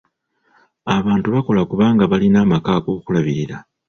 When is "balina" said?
2.11-2.37